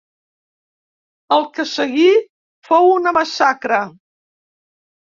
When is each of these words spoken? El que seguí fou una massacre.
El 1.37 1.45
que 1.59 1.67
seguí 1.73 2.07
fou 2.71 2.93
una 2.97 3.17
massacre. 3.21 3.83